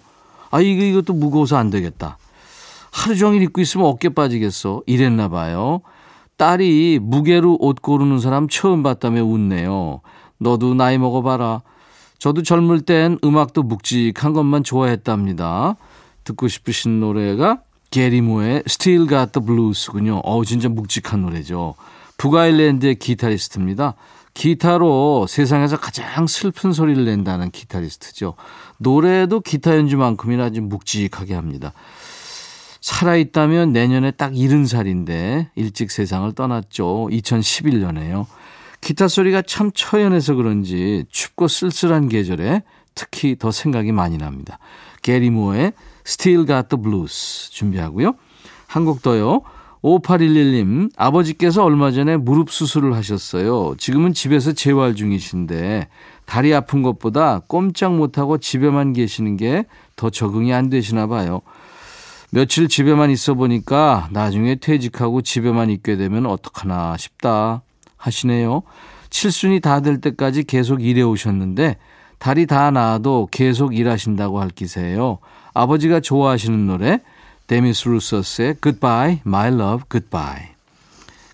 아 0.52 0.60
이거 0.60 0.84
이것도 0.84 1.12
무거워서 1.12 1.56
안 1.56 1.70
되겠다. 1.70 2.18
하루 2.92 3.16
종일 3.16 3.42
입고 3.42 3.60
있으면 3.60 3.86
어깨 3.86 4.10
빠지겠어. 4.10 4.82
이랬나 4.86 5.28
봐요. 5.28 5.80
딸이 6.36 7.00
무게로 7.02 7.58
옷 7.60 7.80
고르는 7.80 8.20
사람 8.20 8.48
처음 8.48 8.82
봤다며 8.82 9.24
웃네요. 9.24 10.00
너도 10.38 10.74
나이 10.74 10.98
먹어봐라. 10.98 11.62
저도 12.18 12.42
젊을 12.42 12.82
땐 12.82 13.18
음악도 13.24 13.62
묵직한 13.62 14.32
것만 14.32 14.64
좋아했답니다. 14.64 15.76
듣고 16.24 16.48
싶으신 16.48 17.00
노래가 17.00 17.60
게리모의 17.90 18.64
Still 18.66 19.08
Got 19.08 19.32
the 19.32 19.46
Blues군요. 19.46 20.20
어우, 20.24 20.44
진짜 20.44 20.68
묵직한 20.68 21.22
노래죠. 21.22 21.74
북아일랜드의 22.18 22.96
기타리스트입니다. 22.96 23.94
기타로 24.34 25.26
세상에서 25.28 25.78
가장 25.78 26.26
슬픈 26.26 26.72
소리를 26.72 27.02
낸다는 27.04 27.50
기타리스트죠. 27.50 28.34
노래도 28.78 29.40
기타 29.40 29.74
연주만큼이나 29.76 30.44
아주 30.44 30.60
묵직하게 30.60 31.34
합니다. 31.34 31.72
살아있다면 32.86 33.72
내년에 33.72 34.12
딱 34.12 34.32
70살인데 34.32 35.48
일찍 35.56 35.90
세상을 35.90 36.30
떠났죠. 36.34 37.08
2011년에요. 37.10 38.26
기타 38.80 39.08
소리가 39.08 39.42
참 39.42 39.72
처연해서 39.74 40.36
그런지 40.36 41.04
춥고 41.10 41.48
쓸쓸한 41.48 42.08
계절에 42.08 42.62
특히 42.94 43.34
더 43.36 43.50
생각이 43.50 43.90
많이 43.90 44.18
납니다. 44.18 44.60
게리 45.02 45.30
모어의 45.30 45.72
Still 46.06 46.46
Got 46.46 46.68
the 46.68 46.80
Blues 46.80 47.50
준비하고요. 47.50 48.14
한 48.68 48.84
곡 48.84 49.02
더요. 49.02 49.42
5811님, 49.82 50.90
아버지께서 50.96 51.64
얼마 51.64 51.90
전에 51.90 52.16
무릎 52.16 52.50
수술을 52.50 52.94
하셨어요. 52.94 53.74
지금은 53.78 54.14
집에서 54.14 54.52
재활 54.52 54.94
중이신데, 54.94 55.88
다리 56.24 56.54
아픈 56.54 56.82
것보다 56.82 57.40
꼼짝 57.46 57.94
못하고 57.96 58.38
집에만 58.38 58.92
계시는 58.92 59.36
게 59.36 59.64
더 59.96 60.10
적응이 60.10 60.52
안 60.52 60.68
되시나 60.68 61.06
봐요. 61.06 61.40
며칠 62.30 62.68
집에만 62.68 63.10
있어 63.10 63.34
보니까 63.34 64.08
나중에 64.12 64.56
퇴직하고 64.56 65.22
집에만 65.22 65.70
있게 65.70 65.96
되면 65.96 66.26
어떡하나 66.26 66.96
싶다 66.96 67.62
하시네요. 67.96 68.62
칠순이 69.10 69.60
다 69.60 69.80
될 69.80 70.00
때까지 70.00 70.44
계속 70.44 70.82
일해 70.82 71.02
오셨는데 71.02 71.76
다리 72.18 72.46
다 72.46 72.70
나아도 72.70 73.28
계속 73.30 73.76
일하신다고 73.76 74.40
할 74.40 74.50
기세예요. 74.50 75.18
아버지가 75.54 76.00
좋아하시는 76.00 76.66
노래 76.66 77.00
데미스 77.46 77.88
루서스의 77.88 78.56
Goodbye, 78.60 79.20
My 79.24 79.48
Love, 79.48 79.84
Goodbye. 79.90 80.48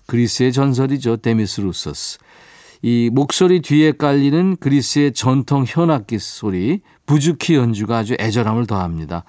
그리스의 0.05 0.53
전설이죠. 0.53 1.17
데미스 1.17 1.61
루소스. 1.61 2.19
이 2.83 3.09
목소리 3.11 3.61
뒤에 3.61 3.93
깔리는 3.93 4.57
그리스의 4.57 5.13
전통 5.13 5.63
현악기 5.65 6.19
소리, 6.19 6.81
부주키 7.05 7.55
연주가 7.55 7.99
아주 7.99 8.15
애절함을 8.19 8.67
더합니다. 8.67 9.23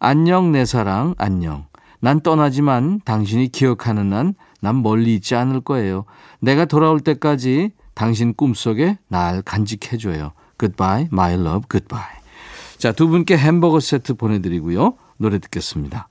안녕 0.00 0.50
내 0.50 0.64
사랑 0.64 1.14
안녕. 1.18 1.66
난 2.00 2.20
떠나지만 2.20 3.00
당신이 3.04 3.48
기억하는 3.48 4.12
한 4.12 4.34
난 4.60 4.82
멀리 4.82 5.14
있지 5.14 5.34
않을 5.34 5.62
거예요. 5.62 6.04
내가 6.40 6.64
돌아올 6.66 7.00
때까지 7.00 7.72
당신 7.94 8.34
꿈속에 8.34 8.98
날 9.08 9.42
간직해줘요. 9.42 10.32
Goodbye, 10.58 11.08
my 11.12 11.34
love, 11.34 11.62
goodbye. 11.68 12.20
자, 12.78 12.92
두 12.92 13.08
분께 13.08 13.36
햄버거 13.36 13.80
세트 13.80 14.14
보내드리고요. 14.14 14.94
노래 15.16 15.38
듣겠습니다. 15.38 16.09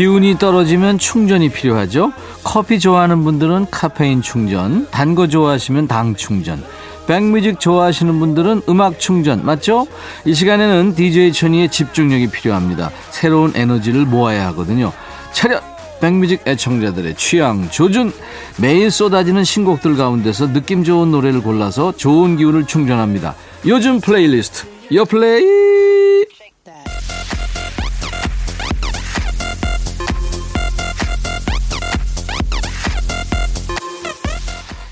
기운이 0.00 0.38
떨어지면 0.38 0.98
충전이 0.98 1.48
필요하죠. 1.48 2.12
커피 2.44 2.78
좋아하는 2.78 3.24
분들은 3.24 3.68
카페인 3.70 4.20
충전, 4.20 4.86
단 4.90 5.14
거 5.14 5.26
좋아하시면 5.26 5.88
당 5.88 6.14
충전. 6.14 6.62
백뮤직 7.06 7.58
좋아하시는 7.58 8.18
분들은 8.18 8.62
음악 8.68 8.98
충전 9.00 9.42
맞죠? 9.46 9.86
이 10.26 10.34
시간에는 10.34 10.94
DJ 10.96 11.32
천이의 11.32 11.70
집중력이 11.70 12.26
필요합니다. 12.26 12.90
새로운 13.08 13.52
에너지를 13.54 14.04
모아야 14.04 14.46
하거든요. 14.48 14.92
차렷! 15.32 15.62
백뮤직 16.02 16.42
애청자들의 16.46 17.14
취향 17.16 17.70
조준 17.70 18.12
매일 18.58 18.90
쏟아지는 18.90 19.44
신곡들 19.44 19.96
가운데서 19.96 20.52
느낌 20.52 20.84
좋은 20.84 21.10
노래를 21.10 21.40
골라서 21.40 21.94
좋은 21.96 22.36
기운을 22.36 22.66
충전합니다. 22.66 23.34
요즘 23.66 24.02
플레이리스트 24.02 24.66
요플레이 24.92 26.25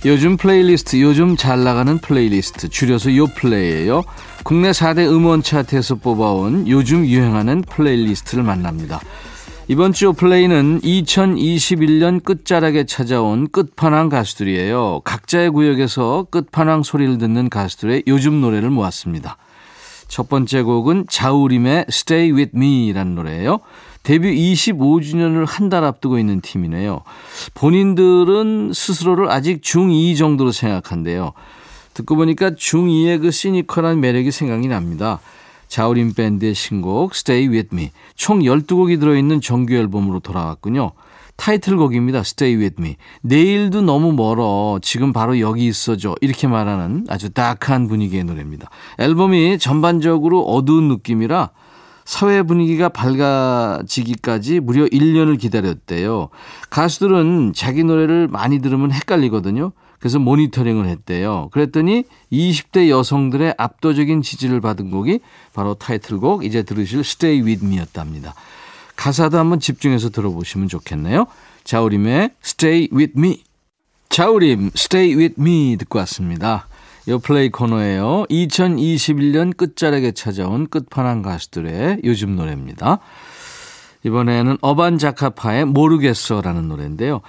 요즘 0.06 0.36
플레이리스트, 0.36 1.00
요즘 1.00 1.34
잘 1.34 1.64
나가는 1.64 1.96
플레이리스트, 1.96 2.68
줄여서 2.68 3.16
요플레이예요. 3.16 4.04
국내 4.42 4.70
4대 4.70 5.10
음원 5.10 5.42
차트에서 5.42 5.94
뽑아온 5.94 6.68
요즘 6.68 7.06
유행하는 7.06 7.62
playlist를 7.62 8.44
만납니다. 8.44 9.00
이번 9.66 9.94
주 9.94 10.04
요플레이는 10.06 10.82
2021년 10.82 12.22
끝자락에 12.22 12.84
찾아온 12.84 13.48
끝판왕 13.48 14.10
가수들이에요. 14.10 15.00
각자의 15.04 15.48
구역에서 15.48 16.26
끝판왕 16.30 16.82
소리를 16.82 17.16
듣는 17.16 17.48
가수들의 17.48 18.02
요즘 18.06 18.42
노래를 18.42 18.68
모았습니다. 18.68 19.38
첫 20.06 20.28
번째 20.28 20.60
곡은 20.62 21.06
자우림의 21.08 21.86
Stay 21.88 22.30
With 22.30 22.52
Me라는 22.54 23.14
노래예요. 23.14 23.60
데뷔 24.04 24.36
25주년을 24.54 25.46
한 25.48 25.68
달 25.70 25.82
앞두고 25.82 26.18
있는 26.18 26.40
팀이네요. 26.40 27.00
본인들은 27.54 28.72
스스로를 28.74 29.30
아직 29.30 29.62
중2 29.62 30.16
정도로 30.16 30.52
생각한대요. 30.52 31.32
듣고 31.94 32.16
보니까 32.16 32.50
중2의 32.50 33.22
그 33.22 33.30
시니컬한 33.30 34.00
매력이 34.00 34.30
생각이 34.30 34.68
납니다. 34.68 35.20
자우림 35.68 36.12
밴드의 36.12 36.54
신곡 36.54 37.12
Stay 37.14 37.48
With 37.48 37.70
Me 37.72 37.90
총 38.14 38.40
12곡이 38.40 39.00
들어있는 39.00 39.40
정규 39.40 39.74
앨범으로 39.74 40.20
돌아왔군요. 40.20 40.92
타이틀곡입니다. 41.36 42.20
Stay 42.20 42.56
With 42.56 42.76
Me. 42.80 42.96
내일도 43.22 43.80
너무 43.80 44.12
멀어. 44.12 44.78
지금 44.82 45.12
바로 45.12 45.40
여기 45.40 45.66
있어줘. 45.66 46.14
이렇게 46.20 46.46
말하는 46.46 47.06
아주 47.08 47.30
다크한 47.30 47.88
분위기의 47.88 48.24
노래입니다. 48.24 48.70
앨범이 48.98 49.58
전반적으로 49.58 50.44
어두운 50.44 50.88
느낌이라 50.88 51.50
사회 52.04 52.42
분위기가 52.42 52.88
밝아지기까지 52.88 54.60
무려 54.60 54.84
1년을 54.86 55.38
기다렸대요. 55.38 56.28
가수들은 56.70 57.52
자기 57.54 57.84
노래를 57.84 58.28
많이 58.28 58.60
들으면 58.60 58.92
헷갈리거든요. 58.92 59.72
그래서 59.98 60.18
모니터링을 60.18 60.86
했대요. 60.86 61.48
그랬더니 61.52 62.04
20대 62.30 62.90
여성들의 62.90 63.54
압도적인 63.56 64.20
지지를 64.20 64.60
받은 64.60 64.90
곡이 64.90 65.20
바로 65.54 65.72
타이틀곡 65.74 66.44
이제 66.44 66.62
들으실 66.62 67.00
Stay 67.00 67.40
With 67.40 67.64
Me였답니다. 67.64 68.34
가사도 68.96 69.38
한번 69.38 69.60
집중해서 69.60 70.10
들어보시면 70.10 70.68
좋겠네요. 70.68 71.26
자우림의 71.64 72.30
Stay 72.44 72.88
With 72.92 73.14
Me. 73.16 73.42
자우림 74.10 74.70
Stay 74.76 75.14
With 75.16 75.40
Me 75.40 75.76
듣고 75.78 75.98
왔습니다. 76.00 76.68
요 77.08 77.18
플레이 77.18 77.50
코너예요. 77.50 78.24
2021년 78.30 79.56
끝자락에 79.56 80.12
찾아온 80.12 80.66
끝판왕 80.66 81.22
가수들의 81.22 82.00
요즘 82.04 82.34
노래입니다. 82.36 83.00
이번에는 84.04 84.58
어반자카파의 84.60 85.66
모르겠어라는 85.66 86.68
노래인데요. 86.68 87.20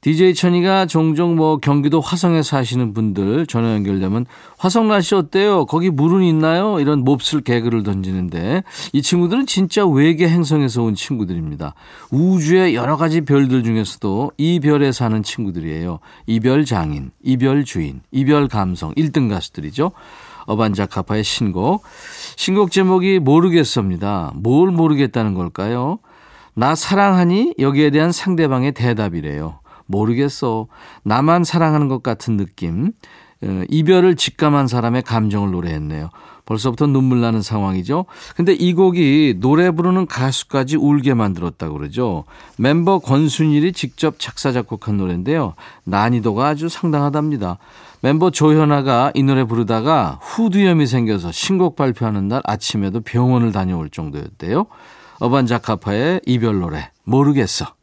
DJ 0.00 0.34
천이가 0.34 0.86
종종 0.86 1.34
뭐 1.34 1.56
경기도 1.56 2.00
화성에 2.00 2.42
사시는 2.42 2.94
분들 2.94 3.46
전화 3.46 3.74
연결되면 3.74 4.26
화성 4.56 4.88
날씨 4.88 5.16
어때요? 5.16 5.66
거기 5.66 5.90
물은 5.90 6.22
있나요? 6.22 6.78
이런 6.78 7.00
몹쓸 7.00 7.40
개그를 7.40 7.82
던지는데 7.82 8.62
이 8.92 9.02
친구들은 9.02 9.46
진짜 9.46 9.84
외계 9.84 10.28
행성에서 10.28 10.84
온 10.84 10.94
친구들입니다. 10.94 11.74
우주의 12.12 12.76
여러 12.76 12.96
가지 12.96 13.22
별들 13.22 13.64
중에서도 13.64 14.32
이 14.36 14.60
별에 14.60 14.92
사는 14.92 15.20
친구들이에요. 15.20 15.98
이별 16.26 16.64
장인, 16.64 17.10
이별 17.22 17.64
주인, 17.64 18.00
이별 18.12 18.46
감성 18.46 18.94
1등 18.94 19.28
가수들이죠. 19.28 19.90
어반자카파의 20.46 21.24
신곡. 21.24 21.82
신곡 22.36 22.70
제목이 22.70 23.18
모르겠습니다. 23.18 24.32
뭘 24.36 24.70
모르겠다는 24.70 25.34
걸까요? 25.34 25.98
나 26.54 26.74
사랑하니? 26.74 27.54
여기에 27.58 27.90
대한 27.90 28.12
상대방의 28.12 28.72
대답이래요. 28.72 29.60
모르겠어. 29.88 30.68
나만 31.02 31.42
사랑하는 31.42 31.88
것 31.88 32.04
같은 32.04 32.36
느낌. 32.36 32.92
어, 33.42 33.62
이별을 33.68 34.16
직감한 34.16 34.68
사람의 34.68 35.02
감정을 35.02 35.50
노래했네요. 35.50 36.10
벌써부터 36.44 36.86
눈물 36.86 37.20
나는 37.20 37.42
상황이죠. 37.42 38.06
근데 38.34 38.54
이 38.54 38.72
곡이 38.72 39.34
노래 39.38 39.70
부르는 39.70 40.06
가수까지 40.06 40.76
울게 40.76 41.12
만들었다고 41.12 41.76
그러죠. 41.76 42.24
멤버 42.56 42.98
권순일이 42.98 43.72
직접 43.72 44.18
작사 44.18 44.50
작곡한 44.50 44.96
노래인데요. 44.96 45.54
난이도가 45.84 46.46
아주 46.46 46.70
상당하답니다. 46.70 47.58
멤버 48.00 48.30
조현아가 48.30 49.12
이 49.14 49.22
노래 49.22 49.44
부르다가 49.44 50.18
후두염이 50.22 50.86
생겨서 50.86 51.32
신곡 51.32 51.76
발표하는 51.76 52.28
날 52.28 52.40
아침에도 52.44 53.00
병원을 53.00 53.52
다녀올 53.52 53.90
정도였대요. 53.90 54.66
어반자카파의 55.20 56.22
이별 56.24 56.60
노래 56.60 56.90
모르겠어. 57.04 57.77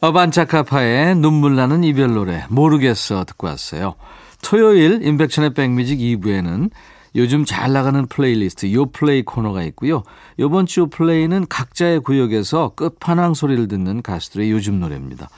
어반자카파의 0.00 1.16
눈물 1.16 1.56
나는 1.56 1.82
이별 1.82 2.12
노래 2.14 2.44
모르겠어 2.48 3.24
듣고 3.24 3.46
왔어요. 3.46 3.94
토요일 4.42 5.00
임백천의 5.02 5.54
백뮤직 5.54 5.98
2부에는 5.98 6.70
요즘 7.16 7.46
잘 7.46 7.72
나가는 7.72 8.06
플레이리스트 8.06 8.72
요플레이 8.72 9.22
코너가 9.22 9.62
있고요. 9.64 10.02
요번 10.38 10.66
주 10.66 10.88
플레이는 10.88 11.46
각자의 11.48 12.00
구역에서 12.00 12.72
끝판왕 12.76 13.32
소리를 13.32 13.68
듣는 13.68 14.02
가수들의 14.02 14.50
요즘 14.50 14.80
노래입니다. 14.80 15.30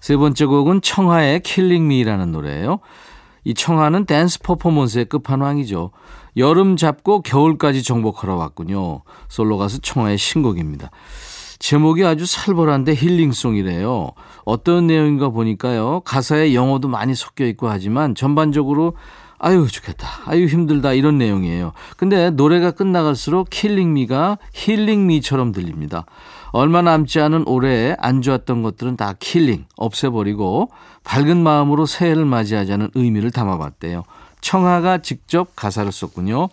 세 0.00 0.16
번째 0.16 0.46
곡은 0.46 0.82
청하의 0.82 1.40
Killing 1.40 1.86
Me라는 1.86 2.32
노래예요. 2.32 2.80
이 3.44 3.54
청하는 3.54 4.06
댄스 4.06 4.40
퍼포먼스의 4.40 5.04
끝판왕이죠. 5.04 5.92
여름 6.36 6.76
잡고 6.76 7.22
겨울까지 7.22 7.84
정복하러 7.84 8.34
왔군요. 8.34 9.02
솔로 9.28 9.56
가수 9.56 9.80
청하의 9.80 10.18
신곡입니다. 10.18 10.90
제목이 11.58 12.04
아주 12.04 12.24
살벌한데 12.26 12.94
힐링 12.94 13.40
song이래요. 13.40 14.12
어떤 14.44 14.86
내용인가 14.86 15.30
보니까요. 15.30 16.00
가사에 16.04 16.54
영어도 16.54 16.88
많이 16.88 17.14
섞여 17.14 17.44
있고 17.46 17.68
하지만 17.68 18.14
전반적으로 18.14 18.94
아유 19.38 19.68
좋겠다. 19.70 20.08
아유 20.26 20.46
힘들다 20.46 20.92
이런 20.92 21.18
내용이에요. 21.18 21.72
근데 21.96 22.30
노래가 22.30 22.72
끝나갈수록 22.72 23.50
킬링미가 23.50 24.38
힐링미처럼 24.52 25.52
들립니다. 25.52 26.06
얼마 26.50 26.82
남지 26.82 27.20
않은 27.20 27.46
올해에 27.46 27.94
안 27.98 28.22
좋았던 28.22 28.62
것들은 28.62 28.96
다 28.96 29.14
killing 29.18 29.66
없애버리고 29.76 30.70
밝은 31.04 31.36
마음으로 31.42 31.86
새해를 31.86 32.24
맞이하자는 32.24 32.90
의미를 32.94 33.30
담아봤대요. 33.30 34.04
청하가 34.40 34.98
직접 34.98 35.54
가사를 35.54 35.90
썼군요. 35.92 36.48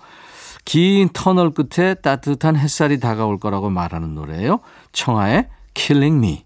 긴 0.66 1.10
터널 1.14 1.52
끝에 1.52 1.94
따뜻한 1.94 2.56
햇살이 2.56 3.00
다가올 3.00 3.40
거라고 3.40 3.70
말하는 3.70 4.16
노래예요. 4.16 4.60
청하의 4.96 5.48
Killing 5.76 6.18
Me. 6.18 6.46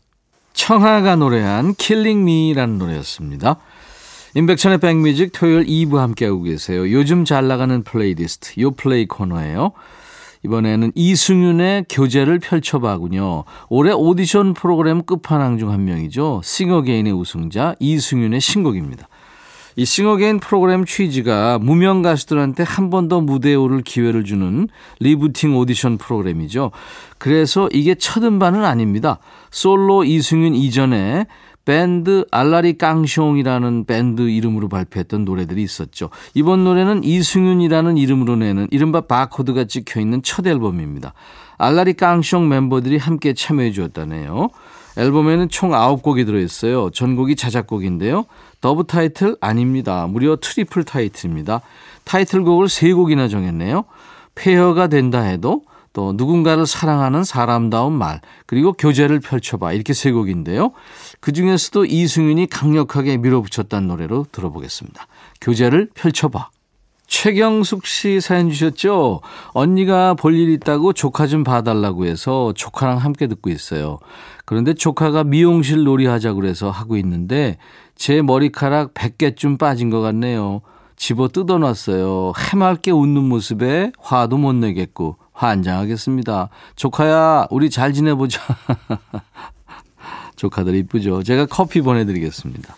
청하가 0.54 1.16
노래한 1.16 1.76
Killing 1.78 2.30
Me라는 2.30 2.80
노래였습니다. 2.80 3.58
임백천의 4.36 4.80
백뮤직 4.80 5.32
토요일 5.32 5.66
2부 5.66 5.98
함께하고 5.98 6.42
계세요. 6.42 6.92
요즘 6.92 7.26
잘 7.26 7.48
나가는 7.48 7.84
플레이리스트, 7.84 8.60
요플레이 8.60 9.08
코너예요. 9.08 9.72
이번에는 10.44 10.92
이승윤의 10.96 11.86
교재를 11.90 12.40
펼쳐봐 12.40 13.09
군요. 13.09 13.44
올해 13.70 13.92
오디션 13.92 14.54
프로그램 14.54 15.04
끝판왕 15.04 15.58
중 15.58 15.70
한 15.70 15.86
명이죠. 15.86 16.42
싱어게인의 16.44 17.14
우승자 17.14 17.76
이승윤의 17.80 18.40
신곡입니다. 18.42 19.08
이 19.80 19.86
싱어게인 19.86 20.42
프로그램 20.42 20.84
취지가 20.84 21.60
무명 21.60 22.02
가수들한테 22.02 22.64
한 22.64 22.90
번 22.90 23.08
더 23.08 23.22
무대에 23.22 23.56
오를 23.56 23.82
기회를 23.82 24.26
주는 24.26 24.68
리부팅 25.00 25.56
오디션 25.56 25.98
프로그램이죠. 25.98 26.72
그래서 27.18 27.70
이게 27.72 27.96
첫 27.96 28.22
음반은 28.26 28.66
아닙니다. 28.66 29.20
솔로 29.52 30.04
이승윤 30.04 30.54
이전에 30.54 31.28
밴드 31.64 32.26
알라리 32.30 32.74
깡숑이라는 32.74 33.88
밴드 33.88 34.24
이름으로 34.30 34.68
발표했던 34.68 35.24
노래들이 35.24 35.64
있었죠. 35.64 36.10
이번 36.34 36.66
노래는 36.66 37.06
이승윤이라는 37.06 37.96
이름으로 37.98 38.36
내는 38.36 38.68
이른바 38.72 39.00
바코드가 39.02 39.64
찍혀 39.64 40.02
있는 40.02 40.22
첫 40.24 40.46
앨범입니다. 40.46 41.14
알라리 41.58 41.94
깡숑 41.94 42.48
멤버들이 42.48 42.98
함께 42.98 43.34
참여해 43.34 43.72
주었다네요. 43.72 44.50
앨범에는 45.00 45.50
총 45.50 45.72
9곡이 45.72 46.26
들어있어요. 46.26 46.90
전곡이 46.92 47.36
자작곡인데요. 47.36 48.26
더블 48.62 48.86
타이틀 48.86 49.38
아닙니다. 49.40 50.08
무려 50.08 50.36
트리플 50.36 50.84
타이틀입니다. 50.84 51.62
타이틀곡을 52.04 52.68
3곡이나 52.68 53.30
정했네요. 53.30 53.86
폐허가 54.36 54.88
된다 54.88 55.22
해도 55.22 55.64
또 55.94 56.14
누군가를 56.14 56.66
사랑하는 56.66 57.24
사람다운 57.24 57.94
말 57.94 58.22
그리고 58.46 58.74
교재를 58.74 59.20
펼쳐봐 59.20 59.74
이렇게 59.74 59.94
세 59.94 60.12
곡인데요. 60.12 60.72
그중에서도 61.20 61.86
이승윤이 61.86 62.48
강력하게 62.48 63.18
밀어붙였다는 63.18 63.88
노래로 63.88 64.28
들어보겠습니다. 64.32 65.08
교재를 65.42 65.90
펼쳐봐. 65.94 66.50
최경숙 67.10 67.86
씨 67.88 68.22
사연 68.22 68.50
주셨죠? 68.50 69.22
언니가 69.50 70.14
볼 70.14 70.36
일 70.36 70.50
있다고 70.52 70.94
조카 70.94 71.26
좀 71.28 71.44
봐달라고 71.44 72.06
해서 72.06 72.54
조카랑 72.56 72.98
함께 72.98 73.28
듣고 73.28 73.50
있어요. 73.50 73.98
그런데 74.46 74.74
조카가 74.74 75.24
미용실 75.24 75.84
놀이 75.84 76.06
하자고 76.06 76.40
그래서 76.40 76.70
하고 76.70 76.96
있는데 76.98 77.58
제 77.96 78.22
머리카락 78.22 78.94
100개쯤 78.94 79.58
빠진 79.58 79.90
것 79.90 80.02
같네요. 80.02 80.62
집어 80.96 81.28
뜯어놨어요. 81.30 82.34
해맑게 82.38 82.92
웃는 82.92 83.24
모습에 83.24 83.92
화도 84.00 84.38
못 84.38 84.54
내겠고 84.54 85.18
환장하겠습니다. 85.34 86.50
조카야, 86.76 87.48
우리 87.50 87.70
잘 87.70 87.92
지내보자. 87.92 88.42
조카들 90.36 90.76
이쁘죠? 90.76 91.24
제가 91.24 91.48
커피 91.48 91.82
보내드리겠습니다. 91.82 92.76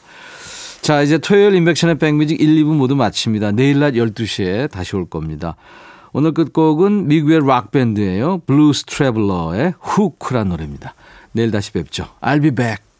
자, 0.82 1.04
이제 1.04 1.20
토요일 1.20 1.54
임백천의 1.54 2.00
백뮤직 2.00 2.42
1, 2.42 2.64
2부 2.64 2.76
모두 2.76 2.96
마칩니다. 2.96 3.52
내일 3.52 3.80
낮 3.80 3.92
12시에 3.92 4.70
다시 4.72 4.96
올 4.96 5.08
겁니다. 5.08 5.56
오늘 6.12 6.34
끝곡은 6.34 7.08
미국의 7.08 7.46
락밴드예요. 7.46 8.40
블루스 8.48 8.86
트래블러의 8.86 9.76
Hook란 9.80 10.50
노래입니다. 10.50 10.96
내일 11.34 11.52
다시 11.52 11.72
뵙죠. 11.72 12.08
I'll 12.20 12.42
be 12.42 12.52
back. 12.52 12.91